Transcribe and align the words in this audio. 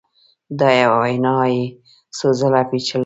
دا 0.59 0.69
یوه 0.81 0.97
وینا 1.03 1.35
یې 1.53 1.63
څو 2.17 2.27
ځله 2.39 2.61
پېچله 2.69 2.99